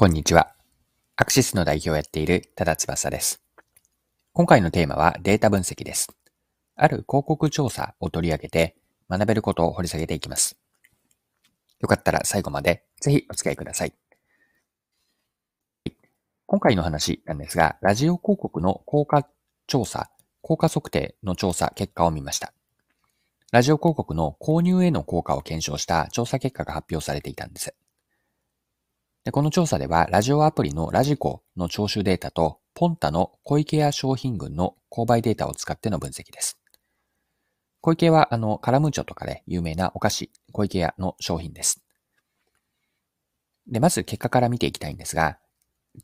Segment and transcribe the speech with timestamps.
[0.00, 0.54] こんにちは。
[1.16, 3.42] アクシスの代表をやっている多田翼です。
[4.32, 6.06] 今回のテーマはデータ分析です。
[6.76, 8.76] ある広告調査を取り上げて
[9.10, 10.56] 学べることを掘り下げていきます。
[11.80, 13.94] よかったら最後までぜひお付き合いください。
[16.46, 19.26] 今回の話なんですが、ラジオ広告の効果
[19.66, 20.12] 調査、
[20.42, 22.52] 効果測定の調査結果を見ました。
[23.50, 27.74] ラジオ広告の購入への効果を検証した調査結果が発表されていたんです。
[29.28, 36.58] でこの調査では、ラジオアプリのラジコの聴取データと、ポンタの小池屋商品群の購買データを使っての分析です。
[37.82, 41.82] 小池は、あの、カラムーチョとかで有名なお菓子、小池屋の商品です。
[43.66, 45.38] で、まず結果から見ていきたいんですが、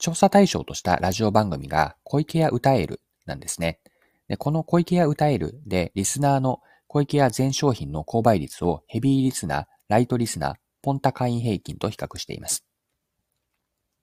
[0.00, 3.78] 調査対象としたラジオ番組が小池屋歌えるなんですね。
[4.26, 12.64] でこの小池屋歌えるでリスナーの小池屋全商品の購買率をヘビーリスナー、ライトリスナー、ポンタ会員平均と比較しています。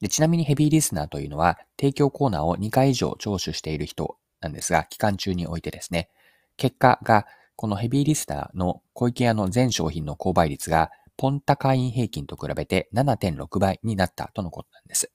[0.01, 6.09] でちなみにヘビーリスナーというのは、提供コーナーを2回以上聴取している人なんですが、期間中においてですね、
[6.57, 15.11] 結果が、このヘビーリスナーの小池屋の全商品の購買率が、ポンタ会員平均と比べて7.6倍になったとのことなんです。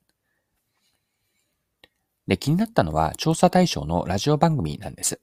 [2.27, 5.21] で、気になったのは、調査対象のラジオ番組なんです。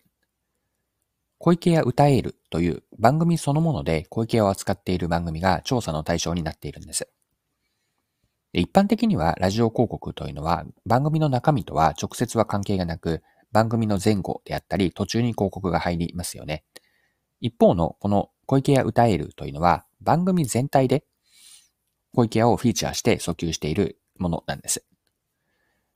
[1.44, 7.10] 小池屋歌えるという番組そのもので小池屋を扱っている番組が調査の対象になっているんです。
[8.54, 13.22] 一般的にはラジオ広告というのは番組の中身とは直接は関係がなく、
[13.54, 16.64] 番組の前後であったり途中に広告が入りますよね。
[17.40, 21.06] 一方のこの小池屋歌えるというのは番組全体で
[22.14, 24.86] 小池屋をフィーチャーして訴求しているものなんです。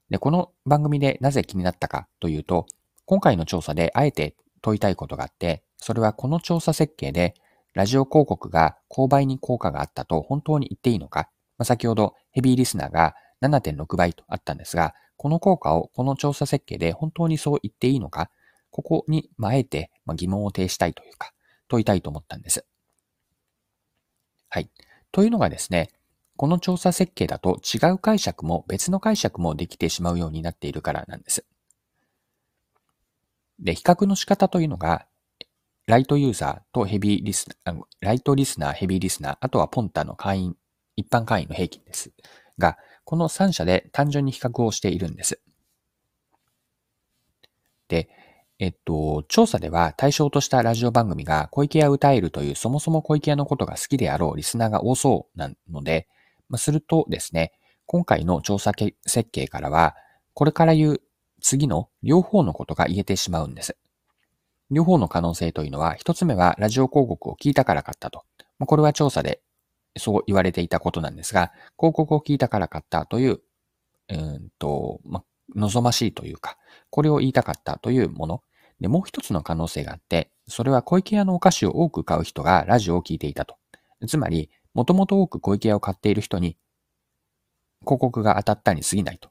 [0.08, 2.66] で、この番組でなぜ気になったかというと、
[3.04, 7.34] 今回の調査であえて問いたいことがあって、それはこの調査設計で
[7.74, 18.30] ラジオ広告が購買に効果があったと本当に言っていいのかまあ、先ほどヘビーリスナーが7.6倍とあったんですが、この効果をこの調査設計で本当にそう言っていいのか、
[18.70, 21.32] ここに、ま、えて、疑問を呈したいというか、
[21.68, 22.66] 問いたいと思ったんです。
[24.48, 24.70] はい。
[25.12, 25.90] というのがですね、
[26.36, 31.46] この調査設計だと違う解釈も別の解釈もできてしまうようになっているからなんです。
[33.58, 35.06] で、比較の仕方というのが、
[35.86, 40.56] ライトユーザーとヘビーリスナー、ライトリスナー、ヘビーリスナー、あとはポンタの会員
[40.96, 42.10] 一般会員の平均です
[42.58, 45.40] が、この3社で単純に比較をしているんです。
[47.88, 48.08] で、
[48.58, 56.08] えっと、調査では対象としたラジオ番組が小池屋歌えるというそもそも小池屋のことが好きであろうリスナーが多そうなので、
[56.48, 57.52] まあ、するとですね、
[57.84, 58.72] 今回の調査
[59.06, 59.94] 設計からは、
[60.34, 61.00] これから言う
[61.40, 63.76] 次の両方のことが言えてしまうんです。
[64.70, 68.24] 両方の可能性というのは、一つ目はラジオ広告を聞いたから買ったと。
[68.58, 69.40] これは調査で
[69.96, 73.40] そう言われていたことなんですが、広告を聞いたから買ったという、
[74.08, 75.24] うんと、ま、
[75.54, 76.56] 望ましいというか、
[76.90, 78.42] これを言いたかったというもの。
[78.80, 83.56] で、もう一つの可能性があって、それは小池屋のお菓子を多く買う人がラジオを聞いていたと。
[84.06, 86.58] つまり、もともと多く小池屋を買っている人に
[87.86, 89.30] 広告が当たったに過ぎないと。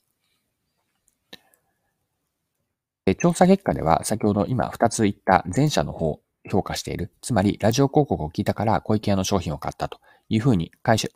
[3.19, 7.11] 調査結果では、先ほど今2つ言った前者の方、評価している。
[7.21, 9.99] つまり、ラジオ広告を聞いたから小池屋の商品を買ったと
[10.29, 11.13] いうふうに解釈、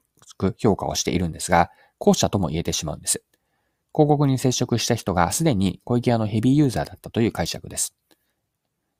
[0.57, 3.23] 評価をしているんですが、後者とも言えてしまうんです。
[3.93, 7.95] 広告に接触した人がすでに小池屋のヘビーユーザーだったという解釈です。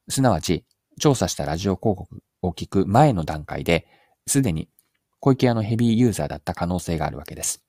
[0.09, 0.66] すなわち、
[1.00, 3.88] 調査したラジオ広告を聞く前の段階で、
[4.28, 4.70] すでに
[5.20, 7.64] 小池屋のヘビーユーザーだった可能性があるわけです。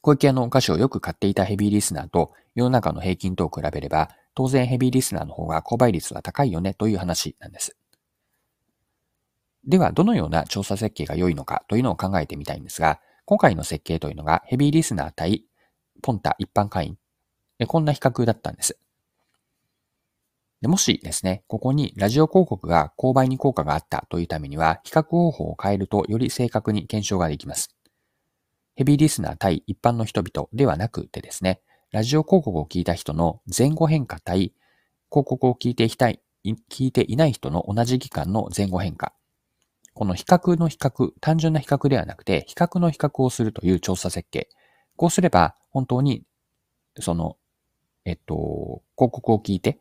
[0.00, 7.76] 小池屋のお菓子をよく買っていたヘビーリスナーと世の中の平均と比べれば、当然ヘビーリスナーの方が購買率は高いよねという話なんです。
[9.64, 15.44] では、どのような調査設計が良いのかというのを考えてみたいんですが、今回の設計というのがヘビーリスナー対
[16.02, 16.98] ポンタ一般会員。
[17.68, 18.76] こんな比較だったんです。
[20.60, 27.74] でもしですね、ここにラジオ広告が購買に効果があったというためには、比較方法を変えるとより正確に検証ができます。
[28.74, 31.60] ヘビーリスナー対一般の人々ではなくてですね、
[31.92, 34.54] ラジオ広告を聞いた人の前後変化対
[35.10, 39.12] 広告を聞いてい聞いていない人の同じ期間の前後変化。
[39.94, 44.48] この比較の比較、単純な比較ではなくて、比較の比較をするという調査設計。
[44.96, 46.22] こうすれば、本当に、
[47.00, 47.36] その、
[48.04, 49.78] えっと、広告を聞いて、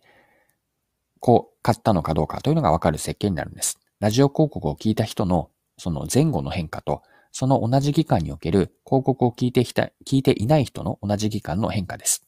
[1.20, 3.80] こう、買ったのかどうかというのがわかる設計になるんです。
[4.00, 12.28] ラジオ広告を聞いた人の、その前後の変化と、その同じ期間における広告を聞いてきた、聞いていない人の同じ期間の変化です。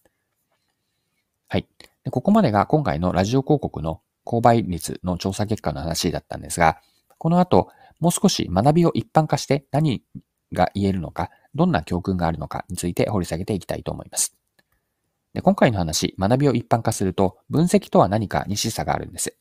[1.47, 1.67] はい。
[2.03, 6.79] でここまでが今回のラジオ広告の購買率の調査結果の話だったんですが、
[7.23, 7.69] この後、
[8.01, 10.03] もう少し学びを一般化して何
[10.51, 14.35] が言えるのか、どんな教訓があるのかについて掘り下げていきたいと思います。
[15.33, 19.37] で今回の話、学びを一般化すると、分析とは何かに示唆があるんです。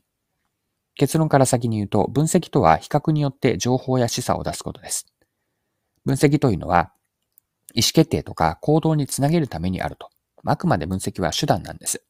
[0.94, 5.12] 結論から先に言うと、分析とは比較によって情報や示唆を出すことです。
[6.04, 6.92] 分析というのは、
[7.74, 10.08] 意思決定とか行動につなげるためにあると。
[10.44, 12.04] あくまで分析は手段なんです。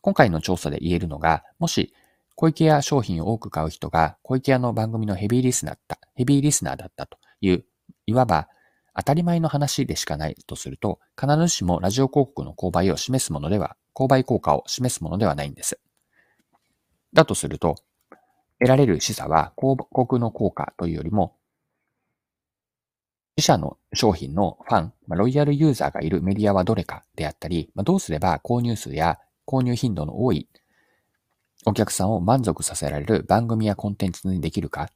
[0.00, 1.92] 今回の調査で言えるのが、もし、
[2.34, 7.64] 小池屋商品を多く買う人が小池屋の番組のヘビーリスナーだった、ヘビーリスナーだったという、
[8.06, 8.48] いわば
[8.94, 15.80] 当たり前の話でしかないとすると、必ずしもラジオ広告の購買を示すものでは、購買効果を示すものではないんです。
[17.14, 17.76] だとすると、
[18.58, 21.36] 得られる示唆は広告の効果というよりも、
[23.36, 30.48] 自社の商品のファン、ロイヤルユーザーがいるメディアはどれかであったり、どうすれば購入数や購入頻度の多い
[31.64, 34.90] お客さんを満足させられる番組やコンテンツにできるか、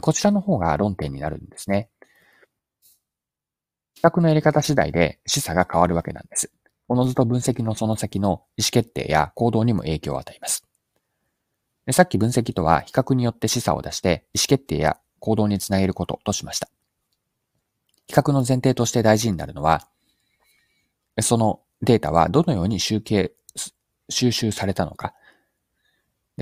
[0.00, 1.90] こちらの方が論点になるんですね。
[3.94, 6.50] 比較のやり方次第で示唆が変わるわけなんです。
[6.88, 10.64] おのずと分析のその先の意思決定や行動にも影響を与えます。
[11.90, 16.68] さっき分析とは比較によって示唆を出して意思決定や行動につなげることとしました。
[18.08, 19.86] 比較の前提として大事になるのは、
[21.20, 23.32] そのデータはどのように集計、
[24.08, 25.14] 収集されたのか。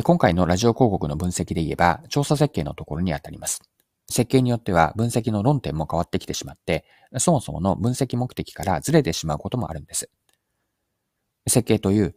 [0.01, 3.61] で今回のラジオ広告の分析で言えば、調査設計のところにあたります。
[4.09, 6.87] 設計によっては分析の論点も変わってきてしまって、
[7.19, 10.09] そもそもの分析目的からずれてしまうこともあるんです。
[11.47, 12.15] 設計という、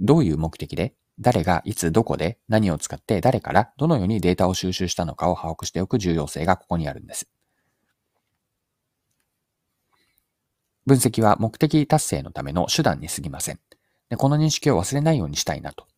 [0.00, 7.28] どういう目的で、誰がいつどこで何を使って誰からどのようにデータを収集したのかを把握しておく重要性がここにあるんです。
[10.86, 13.60] 分析は目的達成のための手段に過ぎません。
[14.08, 15.91] でこの認識を忘れないようにしたいなと。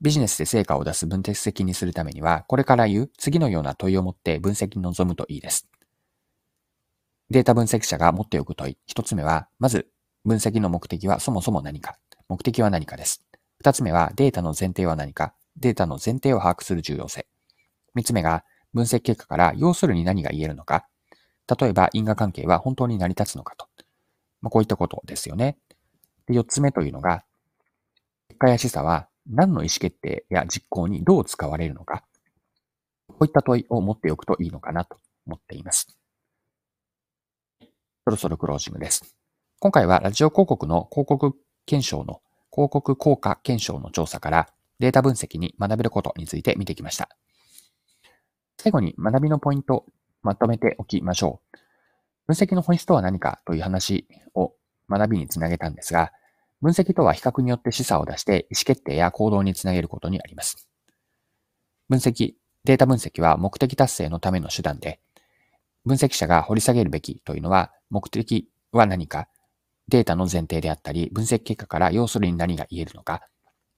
[0.00, 5.68] ビジネスで成果を出す分析にするためには、これから言う次のような問いを持って分析に臨むといいです。
[7.30, 8.78] データ分析者が持っておく問い。
[8.86, 9.88] 一つ目は、まず、
[10.24, 11.98] 分析の目的はそもそも何か。
[12.28, 13.24] 目的は何かです。
[13.58, 15.34] 二つ目は、データの前提は何か。
[15.56, 17.26] データの前提を把握する重要性。
[17.94, 20.86] 三つ目が、分析結果から要するに何が言えるのか。
[21.60, 23.66] 例えば、因果関係は本当に成り立つのかと。
[24.40, 25.58] まあ、こういったことですよね。
[26.26, 27.24] で、四つ目というのが、
[28.28, 32.04] 結果や示唆は何の意思決定や実行にどう使われるのか。
[33.08, 35.98] こういった問いを持っておくといいのかなと思っています。
[37.60, 39.16] そろそろクロージングです。
[39.60, 41.36] 今回はラジオ広告の広告
[41.66, 44.48] 検証の広告効果検証の調査から
[44.78, 47.08] データ分析に学べることについて見てきました。
[48.56, 49.84] 最後に学びのポイント
[50.22, 51.58] まとめておきましょう。
[52.28, 54.54] 分析の本質とは何かという話を
[54.88, 56.12] 学びにつなげたんですが、
[56.60, 60.68] 分析とは比較によって示唆を出して意思決定や行動につなげることにあります。
[61.88, 62.34] 分析、
[62.64, 65.00] データ分析は目的達成のための手段で、
[65.84, 69.28] 分析者が掘り下げるべきというのは、目的は何か、
[69.88, 73.22] データの前提であったり、分析結果から要するに何が言えるのか、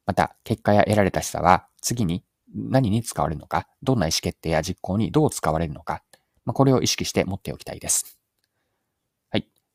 [0.07, 6.03] また、結果や得られた示唆は次に何に使われるのか、どんな意思決定や実行にどう使われるのか、
[6.47, 8.20] これを意識して持っておきたいです。